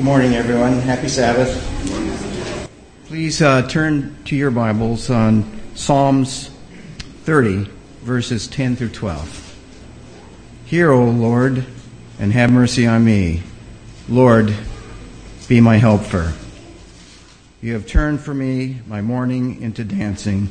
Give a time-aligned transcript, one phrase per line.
[0.00, 0.78] Good morning, everyone.
[0.78, 1.52] Happy Sabbath.
[3.04, 6.48] Please uh, turn to your Bibles on Psalms
[7.24, 7.68] 30,
[8.00, 9.58] verses 10 through 12.
[10.64, 11.66] Hear, O Lord,
[12.18, 13.42] and have mercy on me.
[14.08, 14.54] Lord,
[15.48, 16.32] be my helper.
[17.60, 20.50] You have turned for me my mourning into dancing.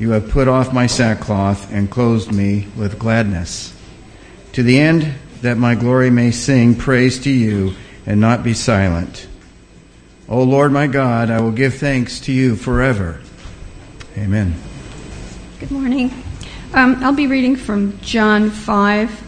[0.00, 3.78] You have put off my sackcloth and clothed me with gladness.
[4.54, 7.76] To the end that my glory may sing praise to you
[8.06, 9.26] and not be silent.
[10.28, 13.20] O Lord my God, I will give thanks to you forever.
[14.16, 14.54] Amen.
[15.60, 16.10] Good morning.
[16.74, 19.22] Um, I'll be reading from John 5,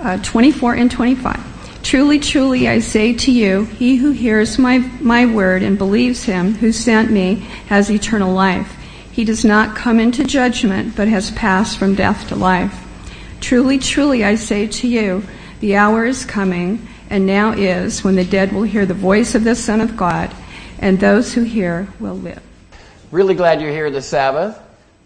[0.00, 1.82] uh, 24 and 25.
[1.82, 6.54] Truly, truly, I say to you, he who hears my, my word and believes him
[6.54, 7.36] who sent me
[7.66, 8.76] has eternal life.
[9.10, 12.86] He does not come into judgment, but has passed from death to life.
[13.40, 15.24] Truly, truly, I say to you,
[15.60, 19.44] the hour is coming and now is when the dead will hear the voice of
[19.44, 20.34] the Son of God,
[20.78, 22.42] and those who hear will live.
[23.10, 24.58] Really glad you're here this Sabbath.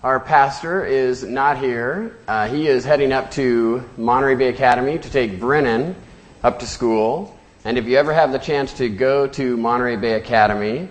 [0.04, 2.16] Our pastor is not here.
[2.28, 5.96] Uh, he is heading up to Monterey Bay Academy to take Brennan
[6.44, 7.36] up to school.
[7.64, 10.88] And if you ever have the chance to go to Monterey Bay Academy,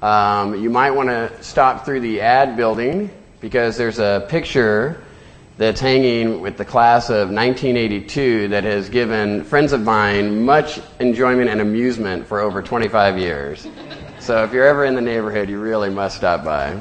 [0.00, 3.10] um, you might want to stop through the ad building
[3.42, 5.04] because there's a picture
[5.58, 11.48] that's hanging with the class of 1982 that has given friends of mine much enjoyment
[11.48, 13.66] and amusement for over 25 years.
[14.20, 16.78] So if you're ever in the neighborhood, you really must stop by.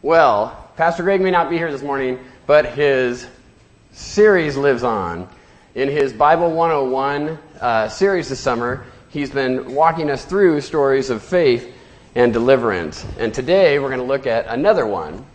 [0.00, 3.26] Well, Pastor Greg may not be here this morning, but his
[3.92, 5.28] series lives on.
[5.74, 11.22] In his Bible 101 uh, series this summer, he's been walking us through stories of
[11.22, 11.74] faith
[12.14, 13.04] and deliverance.
[13.18, 15.26] And today we're going to look at another one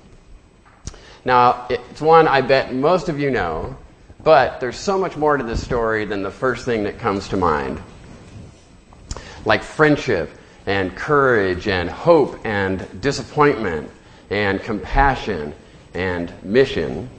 [1.25, 3.77] now, it's one I bet most of you know,
[4.23, 7.37] but there's so much more to this story than the first thing that comes to
[7.37, 7.81] mind.
[9.45, 10.29] Like friendship
[10.65, 13.89] and courage and hope and disappointment
[14.29, 15.53] and compassion
[15.93, 17.09] and mission.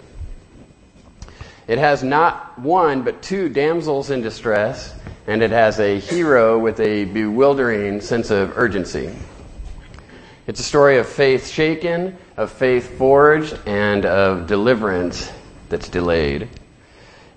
[1.66, 4.94] It has not one but two damsels in distress,
[5.26, 9.14] and it has a hero with a bewildering sense of urgency.
[10.50, 15.30] It's a story of faith shaken, of faith forged, and of deliverance
[15.68, 16.48] that's delayed.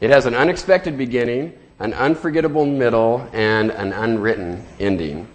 [0.01, 5.27] It has an unexpected beginning, an unforgettable middle, and an unwritten ending.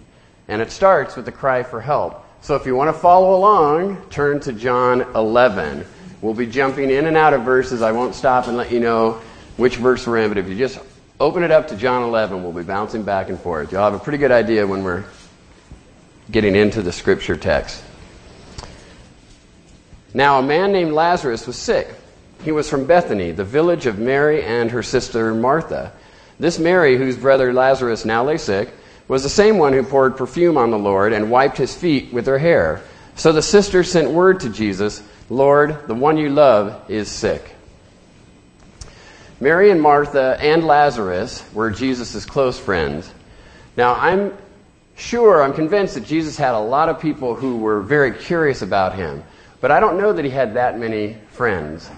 [0.49, 2.25] And it starts with a cry for help.
[2.41, 5.85] So if you want to follow along, turn to John 11.
[6.21, 7.81] We'll be jumping in and out of verses.
[7.81, 9.21] I won't stop and let you know
[9.55, 10.79] which verse we're in, but if you just
[11.17, 13.71] open it up to John 11, we'll be bouncing back and forth.
[13.71, 15.05] You'll have a pretty good idea when we're
[16.31, 17.83] getting into the scripture text.
[20.13, 21.87] Now, a man named Lazarus was sick.
[22.43, 25.91] He was from Bethany, the village of Mary and her sister Martha.
[26.39, 28.69] This Mary, whose brother Lazarus now lay sick,
[29.07, 32.27] was the same one who poured perfume on the Lord and wiped his feet with
[32.27, 32.81] her hair.
[33.15, 37.55] So the sisters sent word to Jesus, Lord, the one you love is sick.
[39.41, 43.11] Mary and Martha and Lazarus were Jesus' close friends.
[43.75, 44.37] Now, I'm
[44.99, 48.95] Sure, I'm convinced that Jesus had a lot of people who were very curious about
[48.95, 49.23] him,
[49.61, 51.89] but I don't know that he had that many friends.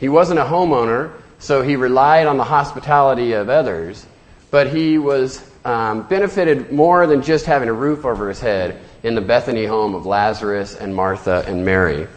[0.00, 4.04] He wasn't a homeowner, so he relied on the hospitality of others,
[4.50, 9.14] but he was um, benefited more than just having a roof over his head in
[9.14, 12.08] the Bethany home of Lazarus and Martha and Mary.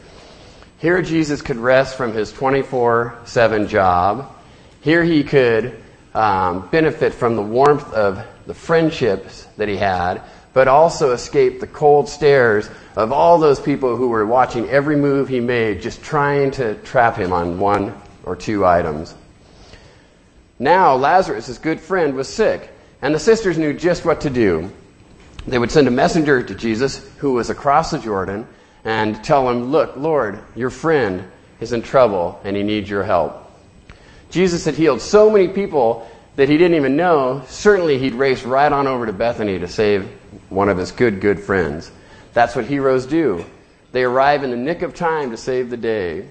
[0.80, 4.36] Here, Jesus could rest from his 24 7 job.
[4.82, 5.84] Here, he could
[6.16, 10.22] um, benefit from the warmth of the friendships that he had,
[10.54, 15.28] but also escape the cold stares of all those people who were watching every move
[15.28, 17.94] he made, just trying to trap him on one
[18.24, 19.14] or two items.
[20.58, 22.72] Now, Lazarus, his good friend, was sick,
[23.02, 24.72] and the sisters knew just what to do.
[25.46, 28.48] They would send a messenger to Jesus, who was across the Jordan,
[28.84, 33.44] and tell him, Look, Lord, your friend is in trouble, and he needs your help.
[34.30, 38.72] Jesus had healed so many people that he didn't even know, certainly he'd race right
[38.72, 40.06] on over to Bethany to save
[40.50, 41.92] one of his good, good friends.
[42.34, 43.44] That's what heroes do.
[43.92, 46.30] They arrive in the nick of time to save the day.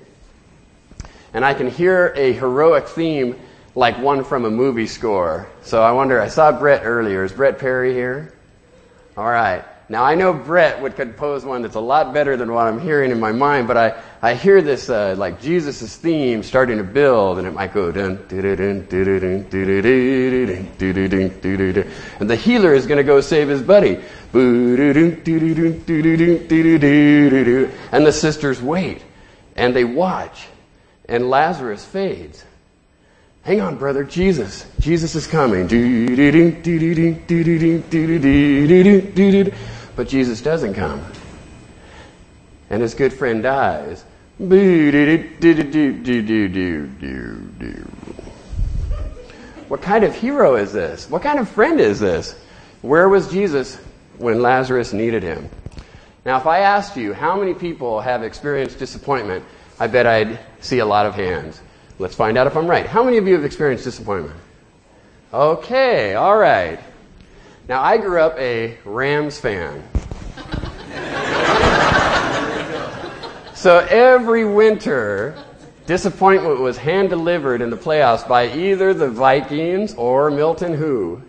[1.34, 3.36] And I can hear a heroic theme
[3.74, 5.48] like one from a movie score.
[5.62, 7.24] So I wonder, I saw Brett earlier.
[7.24, 8.32] Is Brett Perry here?
[9.16, 9.64] All right.
[9.88, 13.12] Now I know Brett would compose one that's a lot better than what I'm hearing
[13.12, 17.38] in my mind, but I, I hear this uh, like Jesus' theme starting to build,
[17.38, 20.68] and it might go dun dun dun dun dun dun dun
[22.18, 24.00] and the healer is going to go save his buddy,
[24.32, 24.76] and
[28.04, 29.04] the sisters wait,
[29.54, 30.48] and they watch,
[31.08, 32.44] and Lazarus fades.
[33.42, 34.02] Hang on, brother.
[34.02, 34.66] Jesus.
[34.80, 35.68] Jesus is coming.
[39.96, 41.04] But Jesus doesn't come.
[42.70, 44.04] And his good friend dies.
[49.68, 51.10] What kind of hero is this?
[51.10, 52.38] What kind of friend is this?
[52.82, 53.76] Where was Jesus
[54.18, 55.48] when Lazarus needed him?
[56.24, 59.44] Now, if I asked you how many people have experienced disappointment,
[59.78, 61.60] I bet I'd see a lot of hands.
[61.98, 62.86] Let's find out if I'm right.
[62.86, 64.36] How many of you have experienced disappointment?
[65.32, 66.78] Okay, all right.
[67.68, 69.82] Now, I grew up a Rams fan.
[73.56, 75.36] so every winter,
[75.84, 81.20] disappointment was hand delivered in the playoffs by either the Vikings or Milton who?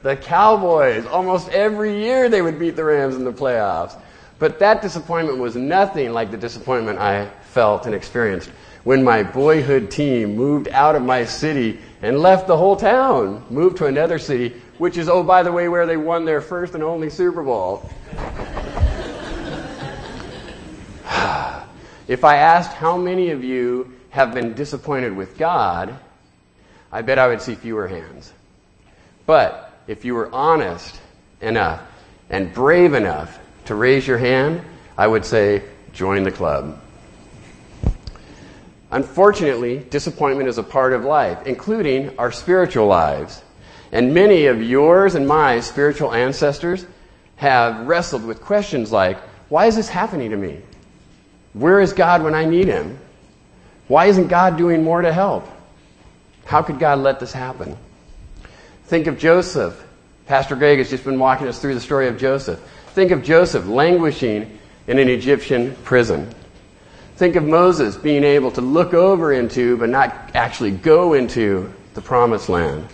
[0.00, 1.04] The Cowboys.
[1.04, 3.94] Almost every year they would beat the Rams in the playoffs.
[4.38, 8.48] But that disappointment was nothing like the disappointment I felt and experienced
[8.84, 13.78] when my boyhood team moved out of my city and left the whole town, moved
[13.78, 16.82] to another city, which is, oh, by the way, where they won their first and
[16.82, 17.90] only Super Bowl.
[22.06, 25.98] if I asked how many of you have been disappointed with God,
[26.92, 28.32] I bet I would see fewer hands.
[29.26, 31.00] But if you were honest
[31.40, 31.82] enough
[32.30, 34.62] and brave enough to raise your hand,
[34.96, 35.62] I would say,
[35.92, 36.80] join the club.
[38.90, 43.42] Unfortunately, disappointment is a part of life, including our spiritual lives.
[43.92, 46.86] And many of yours and my spiritual ancestors
[47.36, 49.18] have wrestled with questions like,
[49.48, 50.60] why is this happening to me?
[51.52, 52.98] Where is God when I need Him?
[53.88, 55.46] Why isn't God doing more to help?
[56.44, 57.76] How could God let this happen?
[58.84, 59.84] Think of Joseph.
[60.26, 62.58] Pastor Greg has just been walking us through the story of Joseph.
[62.88, 66.34] Think of Joseph languishing in an Egyptian prison.
[67.18, 72.00] Think of Moses being able to look over into, but not actually go into, the
[72.00, 72.86] promised land.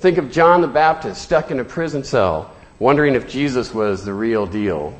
[0.00, 4.12] Think of John the Baptist stuck in a prison cell, wondering if Jesus was the
[4.12, 4.94] real deal.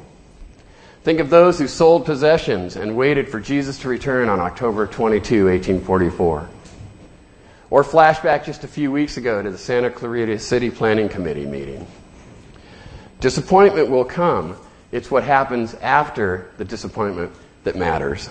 [1.03, 5.45] Think of those who sold possessions and waited for Jesus to return on October 22,
[5.45, 6.49] 1844.
[7.69, 11.87] Or flashback just a few weeks ago to the Santa Clarita City Planning Committee meeting.
[13.21, 14.57] Disappointment will come.
[14.91, 17.31] It's what happens after the disappointment
[17.65, 18.31] that matters.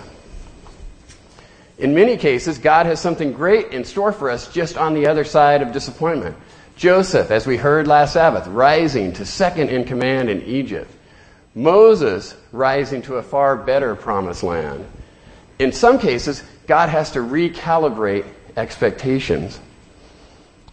[1.78, 5.24] In many cases, God has something great in store for us just on the other
[5.24, 6.36] side of disappointment.
[6.76, 10.90] Joseph, as we heard last Sabbath, rising to second in command in Egypt.
[11.54, 14.84] Moses rising to a far better promised land.
[15.58, 18.26] In some cases, God has to recalibrate
[18.56, 19.60] expectations.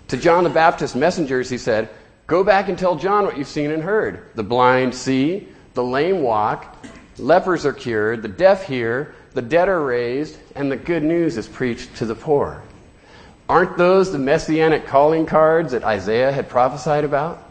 [0.08, 1.90] To John the Baptist's messengers, he said,
[2.26, 4.26] Go back and tell John what you've seen and heard.
[4.36, 6.78] The blind see, the lame walk,
[7.22, 11.48] Lepers are cured, the deaf hear, the dead are raised, and the good news is
[11.48, 12.64] preached to the poor.
[13.48, 17.44] Aren't those the messianic calling cards that Isaiah had prophesied about?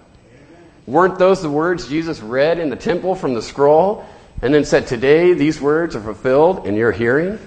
[0.87, 4.05] Weren't those the words Jesus read in the temple from the scroll
[4.43, 7.38] and then said, Today these words are fulfilled in your hearing?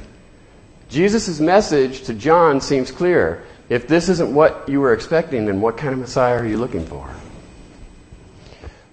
[0.88, 3.44] Jesus' message to John seems clear.
[3.70, 6.86] If this isn't what you were expecting, then what kind of Messiah are you looking
[6.86, 7.10] for?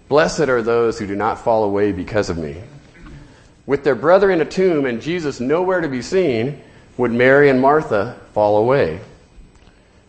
[0.09, 2.57] Blessed are those who do not fall away because of me.
[3.71, 6.61] With their brother in a tomb and Jesus nowhere to be seen,
[6.97, 8.99] would Mary and Martha fall away?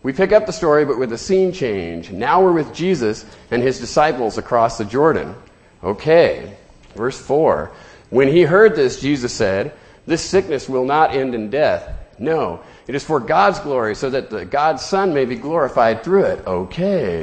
[0.02, 2.10] We pick up the story, but with a scene change.
[2.10, 5.36] Now we're with Jesus and his disciples across the Jordan.
[5.84, 6.56] Okay,
[6.96, 7.72] verse 4.
[8.10, 9.74] When he heard this, Jesus said,
[10.08, 11.88] This sickness will not end in death.
[12.18, 16.24] No, it is for God's glory, so that the God's Son may be glorified through
[16.24, 16.48] it.
[16.48, 17.22] Okay.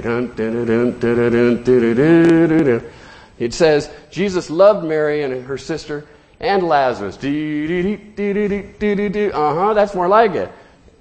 [3.41, 6.07] It says, Jesus loved Mary and her sister
[6.41, 7.17] and Lazarus.
[7.17, 10.51] Uh huh, that's more like it.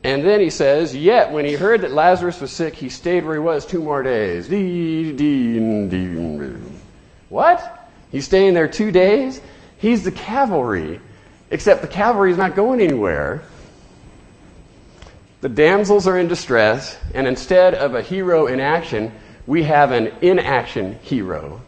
[0.03, 3.34] And then he says, Yet when he heard that Lazarus was sick, he stayed where
[3.34, 4.48] he was two more days.
[7.29, 7.89] What?
[8.12, 9.41] He's staying there two days?
[9.77, 11.01] He's the cavalry.
[11.50, 13.44] Except the cavalry is not going anywhere.
[15.41, 19.12] The damsels are in distress, and instead of a hero in action,
[19.46, 21.62] we have an inaction hero.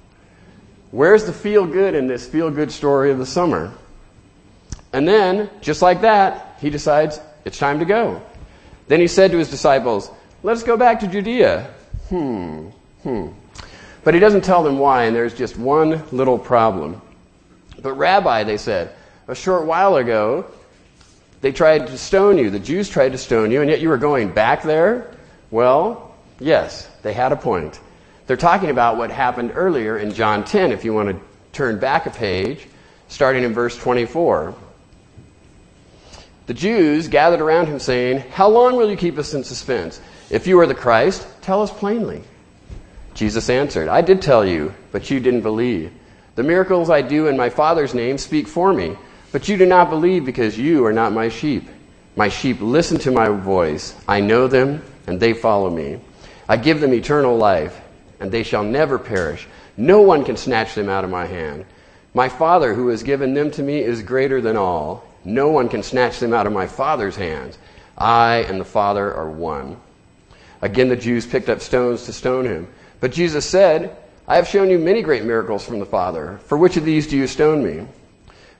[0.91, 3.73] Where's the feel good in this feel good story of the summer?
[4.91, 8.21] And then, just like that, he decides it's time to go.
[8.87, 10.09] Then he said to his disciples,
[10.41, 11.69] Let's go back to Judea.
[12.09, 12.69] Hmm,
[13.03, 13.27] hmm.
[14.03, 17.01] But he doesn't tell them why, and there's just one little problem.
[17.81, 18.95] But, Rabbi, they said,
[19.27, 20.45] a short while ago,
[21.41, 22.49] they tried to stone you.
[22.49, 25.13] The Jews tried to stone you, and yet you were going back there?
[25.51, 27.79] Well, yes, they had a point.
[28.29, 31.19] They're talking about what happened earlier in John 10, if you want to
[31.51, 32.67] turn back a page,
[33.07, 34.53] starting in verse 24.
[36.45, 39.99] The Jews gathered around him, saying, How long will you keep us in suspense?
[40.29, 42.21] If you are the Christ, tell us plainly.
[43.15, 45.91] Jesus answered, I did tell you, but you didn't believe.
[46.35, 48.95] The miracles I do in my Father's name speak for me,
[49.31, 51.67] but you do not believe because you are not my sheep.
[52.15, 53.95] My sheep listen to my voice.
[54.07, 55.99] I know them, and they follow me.
[56.47, 57.81] I give them eternal life,
[58.19, 59.47] and they shall never perish.
[59.77, 61.65] No one can snatch them out of my hand.
[62.13, 65.05] My Father, who has given them to me, is greater than all.
[65.23, 67.57] No one can snatch them out of my Father's hands.
[67.97, 69.77] I and the Father are one.
[70.61, 72.67] Again, the Jews picked up stones to stone him.
[72.99, 73.95] But Jesus said,
[74.27, 76.39] I have shown you many great miracles from the Father.
[76.45, 77.87] For which of these do you stone me?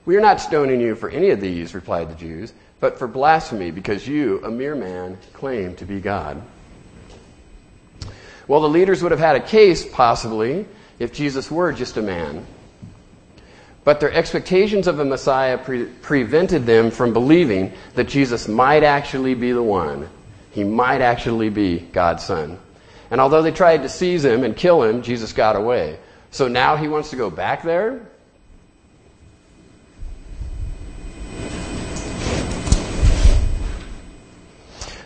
[0.06, 3.70] We are not stoning you for any of these, replied the Jews, but for blasphemy,
[3.70, 6.42] because you, a mere man, claim to be God.
[8.50, 10.66] Well, the leaders would have had a case, possibly,
[10.98, 12.44] if Jesus were just a man.
[13.84, 19.34] But their expectations of a Messiah pre- prevented them from believing that Jesus might actually
[19.34, 20.08] be the one.
[20.50, 22.58] He might actually be God's son.
[23.12, 26.00] And although they tried to seize him and kill him, Jesus got away.
[26.32, 28.04] So now he wants to go back there?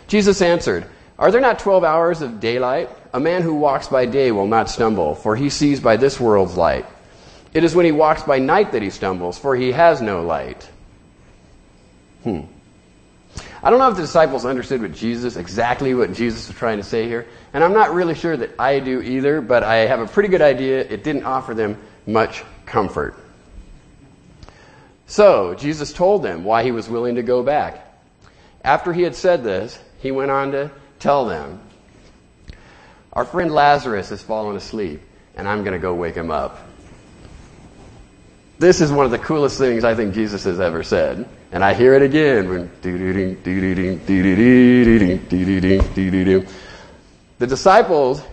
[0.07, 2.89] Jesus answered, Are there not twelve hours of daylight?
[3.13, 6.57] A man who walks by day will not stumble, for he sees by this world's
[6.57, 6.85] light.
[7.53, 10.69] It is when he walks by night that he stumbles, for he has no light.
[12.23, 12.41] Hmm.
[13.63, 16.83] I don't know if the disciples understood what Jesus, exactly what Jesus was trying to
[16.83, 20.07] say here, and I'm not really sure that I do either, but I have a
[20.07, 23.15] pretty good idea it didn't offer them much comfort.
[25.07, 27.87] So, Jesus told them why he was willing to go back.
[28.63, 30.71] After he had said this, he went on to
[31.05, 31.61] tell them,
[33.13, 35.01] Our friend Lazarus has fallen asleep,
[35.35, 36.67] and I'm going to go wake him up.
[38.57, 41.29] This is one of the coolest things I think Jesus has ever said.
[41.51, 42.71] And I hear it again.
[47.37, 48.23] The disciples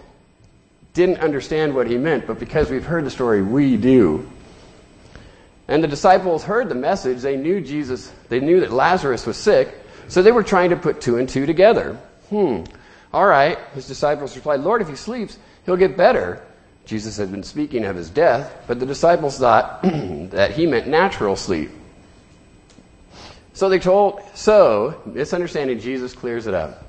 [0.95, 4.27] didn't understand what he meant, but because we've heard the story, we do.
[5.69, 7.21] And the disciples heard the message.
[7.21, 9.75] They knew Jesus, they knew that Lazarus was sick,
[10.09, 12.01] so they were trying to put two and two together.
[12.33, 12.65] Hmm.
[13.13, 13.59] All right.
[13.75, 15.37] His disciples replied, Lord, if he sleeps,
[15.67, 16.43] he'll get better.
[16.87, 21.37] Jesus had been speaking of his death, but the disciples thought that he meant natural
[21.37, 21.71] sleep.
[23.53, 26.87] So they told, so, misunderstanding, Jesus clears it up.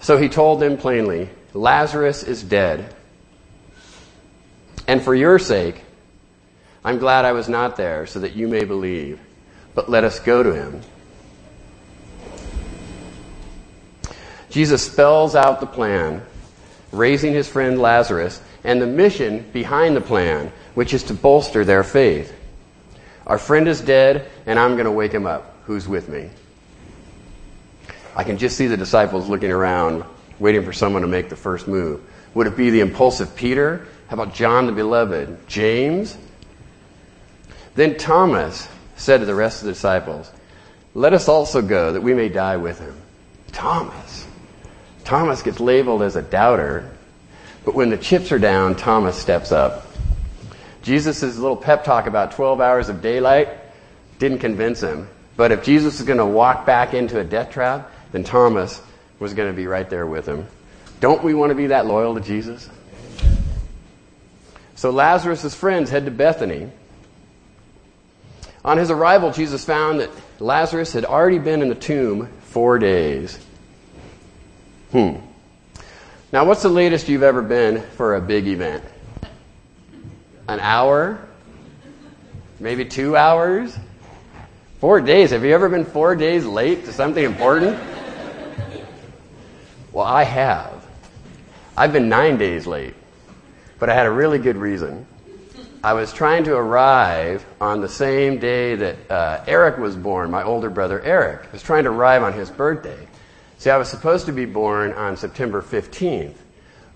[0.00, 2.94] So he told them plainly, Lazarus is dead.
[4.86, 5.82] And for your sake,
[6.84, 9.18] I'm glad I was not there so that you may believe.
[9.74, 10.82] But let us go to him.
[14.52, 16.22] Jesus spells out the plan,
[16.92, 21.82] raising his friend Lazarus and the mission behind the plan, which is to bolster their
[21.82, 22.38] faith.
[23.26, 25.56] Our friend is dead, and I'm going to wake him up.
[25.64, 26.28] Who's with me?
[28.14, 30.04] I can just see the disciples looking around,
[30.38, 32.02] waiting for someone to make the first move.
[32.34, 33.86] Would it be the impulsive Peter?
[34.08, 35.48] How about John the Beloved?
[35.48, 36.18] James?
[37.74, 40.30] Then Thomas said to the rest of the disciples,
[40.92, 42.94] Let us also go that we may die with him.
[43.52, 44.21] Thomas.
[45.04, 46.90] Thomas gets labeled as a doubter,
[47.64, 49.86] but when the chips are down, Thomas steps up.
[50.82, 53.48] Jesus' little pep talk about 12 hours of daylight
[54.18, 55.08] didn't convince him.
[55.36, 58.80] But if Jesus was going to walk back into a death trap, then Thomas
[59.18, 60.46] was going to be right there with him.
[61.00, 62.68] Don't we want to be that loyal to Jesus?
[64.74, 66.70] So Lazarus' friends head to Bethany.
[68.64, 73.38] On his arrival, Jesus found that Lazarus had already been in the tomb four days.
[74.92, 75.16] Hmm.
[76.32, 78.84] Now, what's the latest you've ever been for a big event?
[80.48, 81.18] An hour?
[82.60, 83.74] Maybe two hours?
[84.80, 85.30] Four days.
[85.30, 87.78] Have you ever been four days late to something important?
[89.92, 90.86] Well, I have.
[91.74, 92.94] I've been nine days late,
[93.78, 95.06] but I had a really good reason.
[95.82, 100.42] I was trying to arrive on the same day that uh, Eric was born, my
[100.42, 101.46] older brother Eric.
[101.48, 103.08] I was trying to arrive on his birthday.
[103.62, 106.34] See, I was supposed to be born on September 15th,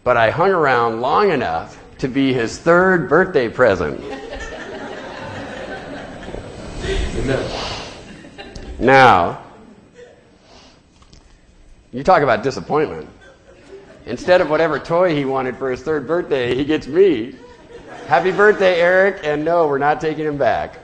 [0.03, 4.01] but I hung around long enough to be his third birthday present.
[8.81, 9.45] now,
[11.93, 13.09] you talk about disappointment.
[14.07, 17.37] Instead of whatever toy he wanted for his third birthday, he gets me.
[18.09, 20.81] Happy birthday, Eric, and no, we're not taking him back.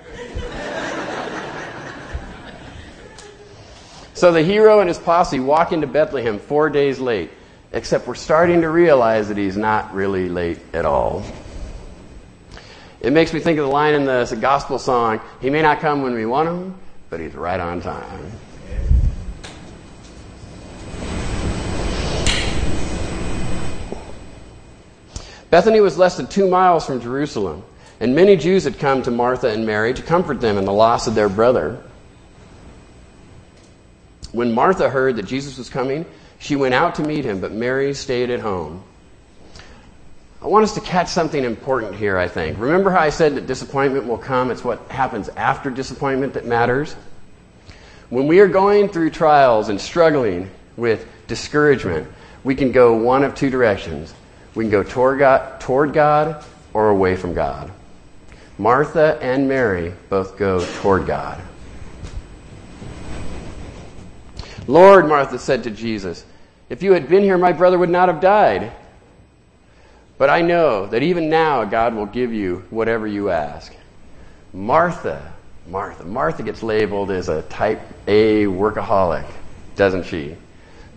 [4.22, 7.28] So the hero and his posse walk into Bethlehem four days late,
[7.72, 11.24] except we're starting to realize that he's not really late at all.
[13.00, 16.02] It makes me think of the line in the gospel song He may not come
[16.02, 16.78] when we want him,
[17.10, 18.30] but he's right on time.
[25.50, 27.64] Bethany was less than two miles from Jerusalem,
[27.98, 31.08] and many Jews had come to Martha and Mary to comfort them in the loss
[31.08, 31.82] of their brother.
[34.32, 36.06] When Martha heard that Jesus was coming,
[36.38, 38.82] she went out to meet him, but Mary stayed at home.
[40.42, 42.58] I want us to catch something important here, I think.
[42.58, 44.50] Remember how I said that disappointment will come?
[44.50, 46.96] It's what happens after disappointment that matters.
[48.10, 52.08] When we are going through trials and struggling with discouragement,
[52.42, 54.12] we can go one of two directions.
[54.56, 57.70] We can go toward God, toward God or away from God.
[58.58, 61.40] Martha and Mary both go toward God.
[64.66, 66.24] Lord, Martha said to Jesus,
[66.68, 68.72] if you had been here, my brother would not have died.
[70.18, 73.74] But I know that even now God will give you whatever you ask.
[74.52, 75.32] Martha,
[75.66, 79.26] Martha, Martha gets labeled as a type A workaholic,
[79.76, 80.36] doesn't she?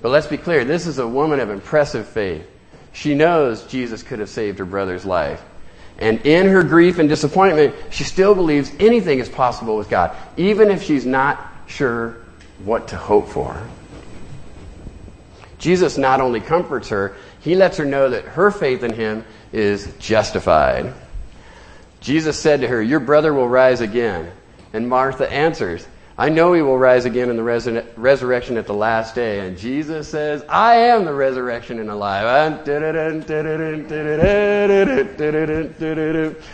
[0.02, 2.48] But let's be clear this is a woman of impressive faith.
[2.94, 5.42] She knows Jesus could have saved her brother's life.
[5.98, 10.70] And in her grief and disappointment, she still believes anything is possible with God, even
[10.70, 12.18] if she's not sure
[12.64, 13.62] what to hope for.
[15.58, 19.94] Jesus not only comforts her, he lets her know that her faith in him is
[20.00, 20.94] justified.
[22.02, 24.32] Jesus said to her, Your brother will rise again.
[24.74, 28.74] And Martha answers, I know he will rise again in the resur- resurrection at the
[28.74, 29.46] last day.
[29.46, 32.24] And Jesus says, I am the resurrection and the life.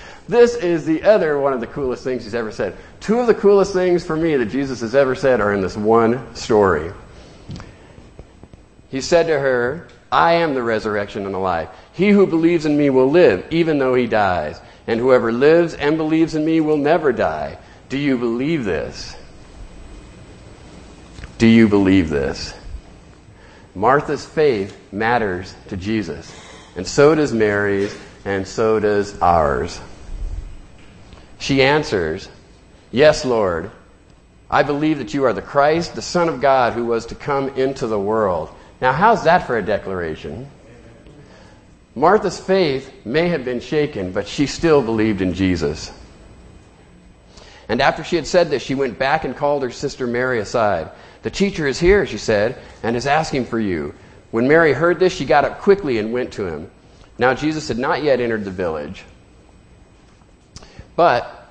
[0.27, 2.77] This is the other one of the coolest things he's ever said.
[2.99, 5.75] Two of the coolest things for me that Jesus has ever said are in this
[5.75, 6.91] one story.
[8.89, 11.69] He said to her, I am the resurrection and the life.
[11.93, 14.59] He who believes in me will live, even though he dies.
[14.87, 17.57] And whoever lives and believes in me will never die.
[17.87, 19.15] Do you believe this?
[21.37, 22.53] Do you believe this?
[23.73, 26.33] Martha's faith matters to Jesus.
[26.75, 29.79] And so does Mary's, and so does ours.
[31.41, 32.29] She answers,
[32.91, 33.71] Yes, Lord.
[34.49, 37.49] I believe that you are the Christ, the Son of God, who was to come
[37.49, 38.49] into the world.
[38.79, 40.47] Now, how's that for a declaration?
[41.95, 45.91] Martha's faith may have been shaken, but she still believed in Jesus.
[47.67, 50.91] And after she had said this, she went back and called her sister Mary aside.
[51.23, 53.95] The teacher is here, she said, and is asking for you.
[54.29, 56.69] When Mary heard this, she got up quickly and went to him.
[57.17, 59.05] Now, Jesus had not yet entered the village,
[61.01, 61.47] but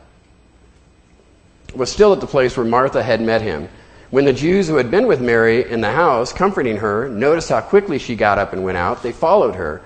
[1.75, 3.69] was still at the place where Martha had met him.
[4.11, 7.61] When the Jews who had been with Mary in the house, comforting her, noticed how
[7.61, 9.83] quickly she got up and went out, they followed her,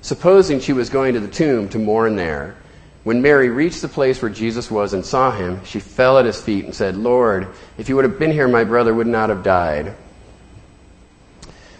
[0.00, 2.56] supposing she was going to the tomb to mourn there.
[3.04, 6.42] When Mary reached the place where Jesus was and saw him, she fell at his
[6.42, 7.46] feet and said, Lord,
[7.78, 9.94] if you would have been here, my brother would not have died.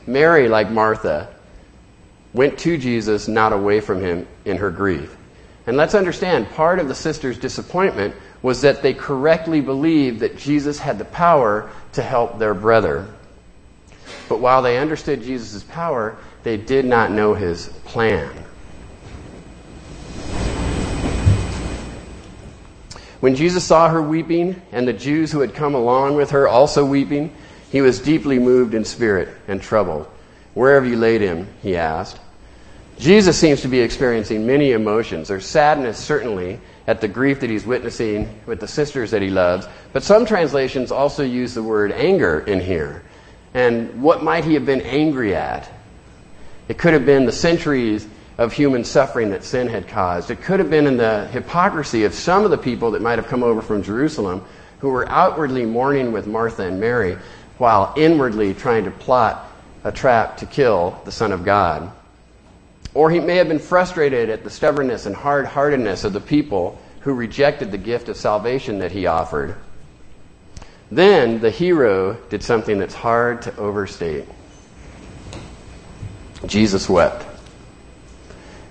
[0.07, 1.35] Mary, like Martha,
[2.33, 5.17] went to Jesus, not away from him in her grief.
[5.67, 10.79] And let's understand, part of the sister's disappointment was that they correctly believed that Jesus
[10.79, 13.09] had the power to help their brother.
[14.29, 18.31] But while they understood Jesus' power, they did not know his plan.
[23.21, 26.85] When Jesus saw her weeping, and the Jews who had come along with her also
[26.85, 27.35] weeping,
[27.71, 30.07] he was deeply moved in spirit and troubled.
[30.53, 31.49] Where have you laid him?
[31.63, 32.21] he asked.
[32.99, 35.29] Jesus seems to be experiencing many emotions.
[35.29, 39.67] There's sadness, certainly, at the grief that he's witnessing with the sisters that he loves.
[39.93, 43.03] But some translations also use the word anger in here.
[43.53, 45.69] And what might he have been angry at?
[46.69, 48.07] It could have been the centuries
[48.39, 50.31] of human suffering that sin had caused.
[50.31, 53.29] It could have been in the hypocrisy of some of the people that might have
[53.29, 54.45] come over from Jerusalem
[54.81, 57.17] who were outwardly mourning with Martha and Mary
[57.59, 59.51] while inwardly trying to plot
[59.85, 61.91] a trap to kill the Son of God.
[62.95, 66.81] Or he may have been frustrated at the stubbornness and hard heartedness of the people
[67.01, 69.57] who rejected the gift of salvation that he offered.
[70.91, 74.27] Then the hero did something that's hard to overstate.
[76.47, 77.27] Jesus wept.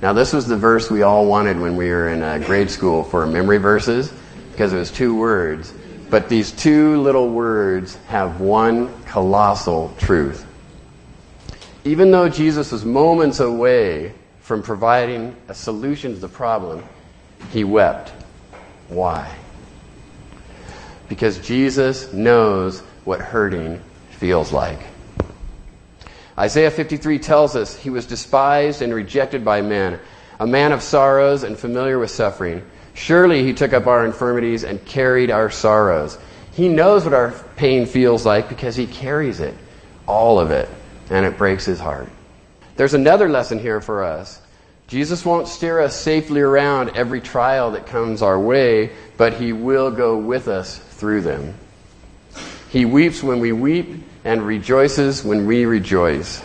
[0.01, 3.03] Now, this was the verse we all wanted when we were in uh, grade school
[3.03, 4.12] for memory verses
[4.51, 5.73] because it was two words.
[6.09, 10.45] But these two little words have one colossal truth.
[11.86, 16.84] Even though Jesus was moments away from providing a solution to the problem,
[17.52, 18.10] he wept.
[18.88, 19.30] Why?
[21.10, 24.80] Because Jesus knows what hurting feels like.
[26.38, 30.00] Isaiah 53 tells us he was despised and rejected by men,
[30.39, 32.63] a man of sorrows and familiar with suffering.
[32.93, 36.17] Surely he took up our infirmities and carried our sorrows.
[36.54, 39.54] He knows what our pain feels like because he carries it,
[40.08, 40.69] all of it
[41.10, 42.10] and it breaks his heart.
[42.76, 44.42] There's another lesson here for us.
[44.88, 49.89] Jesus won't steer us safely around every trial that comes our way, but He will
[49.89, 51.56] go with us through them.
[52.70, 56.42] He weeps when we weep and rejoices when we rejoice.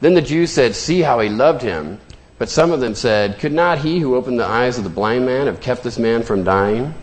[0.00, 1.98] Then the Jews said, See how he loved him.
[2.38, 5.24] But some of them said, Could not he who opened the eyes of the blind
[5.24, 6.94] man have kept this man from dying?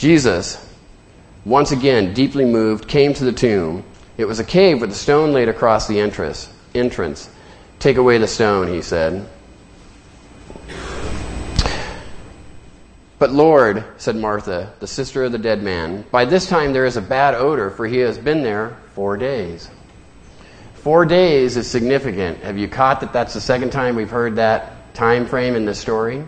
[0.00, 0.66] Jesus,
[1.44, 3.84] once again deeply moved, came to the tomb.
[4.16, 6.50] It was a cave with a stone laid across the entrance.
[6.74, 7.28] entrance.
[7.80, 9.28] Take away the stone, he said.
[13.18, 16.96] But Lord, said Martha, the sister of the dead man, by this time there is
[16.96, 19.68] a bad odor, for he has been there four days.
[20.76, 22.38] Four days is significant.
[22.38, 25.78] Have you caught that that's the second time we've heard that time frame in this
[25.78, 26.24] story?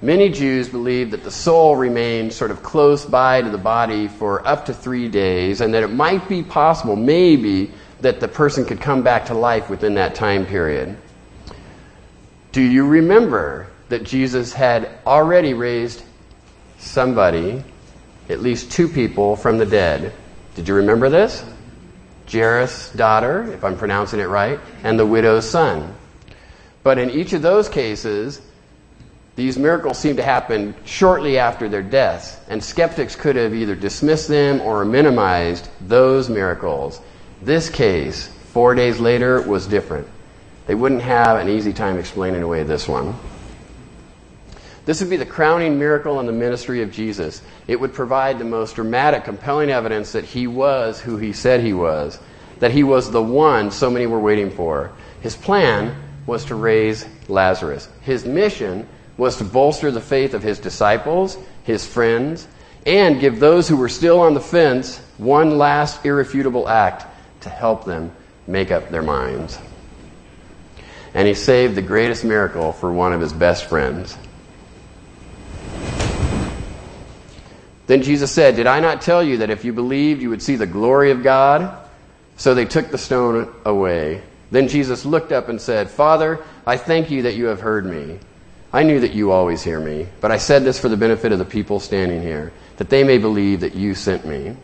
[0.00, 4.46] Many Jews believe that the soul remained sort of close by to the body for
[4.46, 8.80] up to three days, and that it might be possible, maybe, that the person could
[8.80, 10.96] come back to life within that time period.
[12.52, 16.04] Do you remember that Jesus had already raised
[16.78, 17.64] somebody,
[18.28, 20.12] at least two people, from the dead?
[20.54, 21.44] Did you remember this?
[22.30, 25.92] Jairus' daughter, if I'm pronouncing it right, and the widow's son.
[26.84, 28.40] But in each of those cases,
[29.38, 34.26] these miracles seem to happen shortly after their deaths, and skeptics could have either dismissed
[34.26, 37.00] them or minimized those miracles.
[37.40, 40.08] This case, four days later, was different.
[40.66, 43.14] They wouldn't have an easy time explaining away this one.
[44.86, 47.40] This would be the crowning miracle in the ministry of Jesus.
[47.68, 51.74] It would provide the most dramatic, compelling evidence that he was who he said he
[51.74, 52.18] was,
[52.58, 54.90] that he was the one so many were waiting for.
[55.20, 55.94] His plan
[56.26, 57.88] was to raise Lazarus.
[58.00, 62.48] His mission was to bolster the faith of his disciples, his friends,
[62.86, 67.04] and give those who were still on the fence one last irrefutable act
[67.42, 68.10] to help them
[68.46, 69.58] make up their minds.
[71.12, 74.16] And he saved the greatest miracle for one of his best friends.
[77.88, 80.56] Then Jesus said, Did I not tell you that if you believed, you would see
[80.56, 81.86] the glory of God?
[82.36, 84.22] So they took the stone away.
[84.50, 88.20] Then Jesus looked up and said, Father, I thank you that you have heard me.
[88.78, 91.40] I knew that you always hear me, but I said this for the benefit of
[91.40, 94.54] the people standing here, that they may believe that you sent me.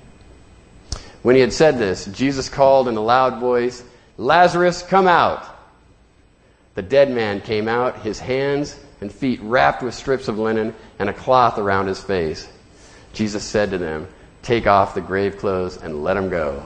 [1.22, 3.82] When he had said this, Jesus called in a loud voice,
[4.16, 5.44] Lazarus, come out.
[6.76, 11.08] The dead man came out, his hands and feet wrapped with strips of linen and
[11.08, 12.48] a cloth around his face.
[13.14, 14.06] Jesus said to them,
[14.42, 16.64] Take off the grave clothes and let him go.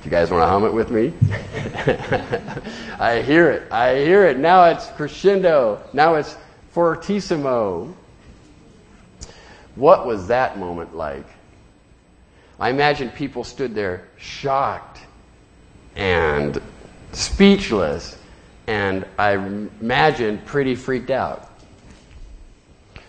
[0.00, 1.12] Do you guys want to hum it with me?
[3.00, 3.72] I hear it.
[3.72, 4.38] I hear it.
[4.38, 5.82] Now it's crescendo.
[5.92, 6.36] Now it's
[6.78, 7.92] fortissimo.
[9.74, 11.26] What was that moment like?
[12.60, 15.00] I imagine people stood there shocked
[15.96, 16.62] and
[17.10, 18.16] speechless,
[18.68, 21.50] and I imagine pretty freaked out.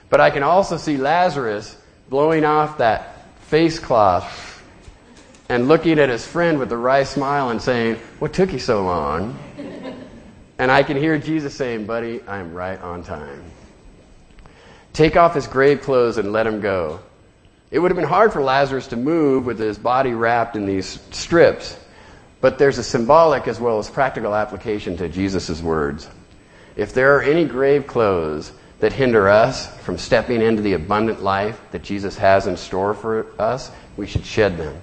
[0.09, 1.79] But I can also see Lazarus
[2.09, 4.63] blowing off that face cloth
[5.47, 8.83] and looking at his friend with a wry smile and saying, What took you so
[8.83, 9.37] long?
[10.57, 13.43] And I can hear Jesus saying, Buddy, I'm right on time.
[14.99, 16.99] Take off his grave clothes and let him go.
[17.71, 20.99] It would have been hard for Lazarus to move with his body wrapped in these
[21.11, 21.77] strips,
[22.41, 26.09] but there's a symbolic as well as practical application to Jesus' words.
[26.75, 31.61] If there are any grave clothes that hinder us from stepping into the abundant life
[31.71, 34.81] that Jesus has in store for us, we should shed them.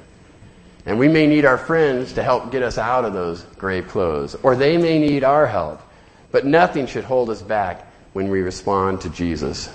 [0.87, 4.35] And we may need our friends to help get us out of those grave clothes,
[4.43, 5.83] or they may need our help.
[6.31, 9.69] But nothing should hold us back when we respond to Jesus.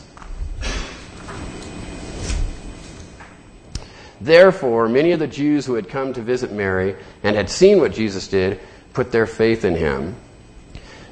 [4.21, 7.91] Therefore, many of the Jews who had come to visit Mary and had seen what
[7.91, 8.60] Jesus did
[8.93, 10.15] put their faith in him.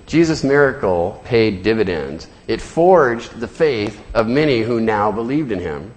[0.06, 2.28] Jesus' miracle paid dividends.
[2.48, 5.91] It forged the faith of many who now believed in him.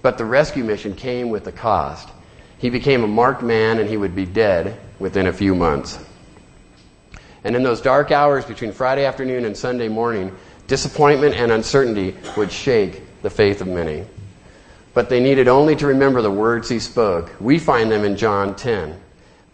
[0.00, 2.08] But the rescue mission came with a cost.
[2.58, 5.98] He became a marked man and he would be dead within a few months.
[7.42, 10.34] And in those dark hours between Friday afternoon and Sunday morning,
[10.68, 14.04] disappointment and uncertainty would shake the faith of many.
[14.94, 17.32] But they needed only to remember the words he spoke.
[17.40, 18.98] We find them in John 10.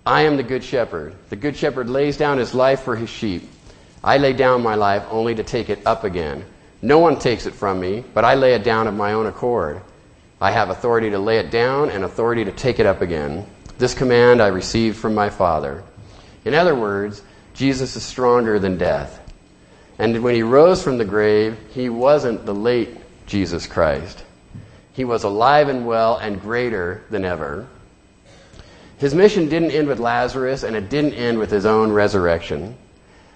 [0.04, 1.14] I am the good shepherd.
[1.30, 3.48] The good shepherd lays down his life for his sheep.
[4.04, 6.44] I lay down my life only to take it up again.
[6.82, 9.82] No one takes it from me, but I lay it down of my own accord.
[10.40, 13.46] I have authority to lay it down and authority to take it up again.
[13.76, 15.82] This command I received from my Father.
[16.44, 17.22] In other words,
[17.52, 19.20] Jesus is stronger than death.
[19.98, 24.24] And when he rose from the grave, he wasn't the late Jesus Christ.
[24.92, 27.66] He was alive and well and greater than ever.
[28.98, 32.76] His mission didn't end with Lazarus, and it didn't end with his own resurrection.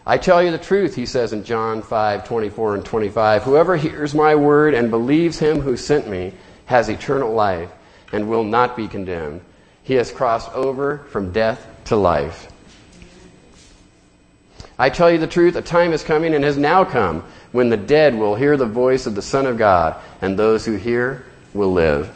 [0.07, 3.43] I tell you the truth, he says in John 5, 24 and 25.
[3.45, 6.35] Whoever hears my word and believes him who sent me
[6.67, 7.71] has eternal life
[8.12, 9.40] and will not be condemned.
[9.83, 12.51] He has crossed over from death to life.
[14.79, 17.77] I tell you the truth, a time is coming and has now come when the
[17.77, 21.73] dead will hear the voice of the Son of God, and those who hear will
[21.73, 22.14] live.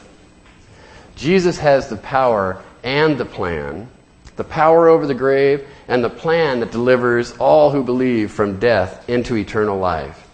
[1.16, 3.88] Jesus has the power and the plan,
[4.36, 9.08] the power over the grave, and the plan that delivers all who believe from death
[9.08, 10.26] into eternal life.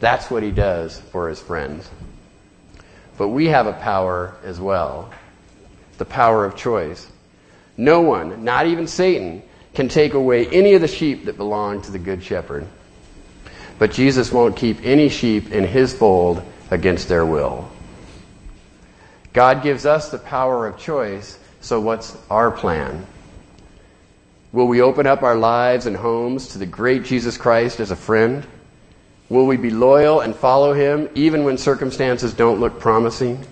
[0.00, 1.88] That's what he does for his friends.
[3.16, 5.12] But we have a power as well
[5.98, 7.10] the power of choice.
[7.76, 9.42] No one, not even Satan,
[9.74, 12.66] can take away any of the sheep that belong to the Good Shepherd.
[13.78, 17.68] But Jesus won't keep any sheep in his fold against their will.
[19.32, 23.06] God gives us the power of choice, so what's our plan?
[24.52, 27.96] Will we open up our lives and homes to the great Jesus Christ as a
[27.96, 28.46] friend?
[29.28, 33.44] Will we be loyal and follow him even when circumstances don't look promising?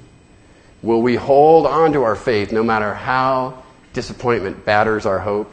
[0.82, 3.62] Will we hold on to our faith no matter how
[3.92, 5.52] disappointment batters our hope?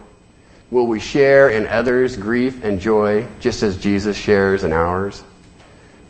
[0.72, 5.24] Will we share in others' grief and joy just as Jesus shares in ours?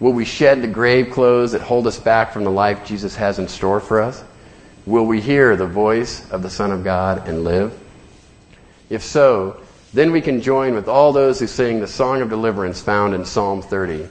[0.04, 3.40] Will we shed the grave clothes that hold us back from the life Jesus has
[3.40, 4.22] in store for us?
[4.86, 7.74] Will we hear the voice of the Son of God and live?
[8.90, 9.62] If so,
[9.94, 13.24] then we can join with all those who sing the song of deliverance found in
[13.24, 14.10] Psalm 30.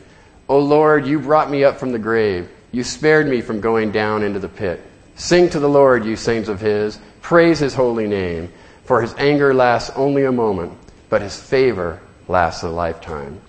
[0.49, 2.49] O Lord, you brought me up from the grave.
[2.73, 4.81] You spared me from going down into the pit.
[5.17, 6.99] Sing to the Lord, you saints of his.
[7.21, 8.51] Praise his holy name.
[8.85, 10.73] For his anger lasts only a moment,
[11.11, 13.43] but his favor lasts a lifetime.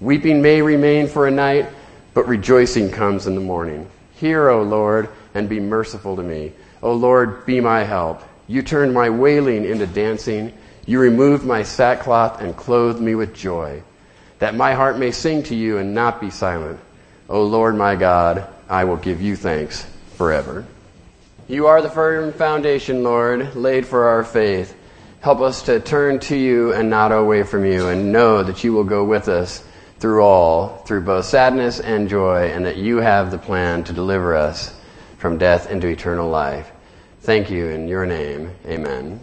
[0.00, 1.68] Weeping may remain for a night,
[2.14, 3.88] but rejoicing comes in the morning.
[4.14, 6.52] Hear, O Lord, and be merciful to me.
[6.82, 8.22] O Lord, be my help.
[8.46, 10.52] You turned my wailing into dancing.
[10.86, 13.82] You removed my sackcloth and clothed me with joy,
[14.40, 16.80] that my heart may sing to you and not be silent.
[17.28, 20.66] O Lord my God, I will give you thanks forever.
[21.48, 24.76] You are the firm foundation, Lord, laid for our faith.
[25.20, 28.72] Help us to turn to you and not away from you, and know that you
[28.72, 29.64] will go with us
[30.02, 34.34] through all, through both sadness and joy, and that you have the plan to deliver
[34.34, 34.74] us
[35.16, 36.72] from death into eternal life.
[37.20, 38.50] Thank you in your name.
[38.66, 39.20] Amen.